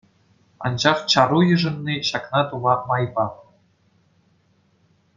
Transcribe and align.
Анчах 0.69 0.99
чару 1.13 1.39
йышӑнни 1.49 1.95
ҫакна 2.09 2.41
тума 2.53 2.73
май 2.89 3.05
памӗ. 3.19 3.47